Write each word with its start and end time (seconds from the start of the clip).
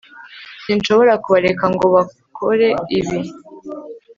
sinshobora 0.63 1.13
kubareka 1.23 1.65
ngo 1.73 1.85
bankore 1.93 2.69
ibi 2.97 3.19